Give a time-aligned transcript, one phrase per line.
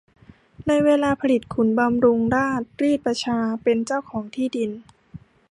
[0.67, 4.71] ในเวลาผลิตขุนบำรุงราชรีดประชาเป็นเจ้าของที่ดิน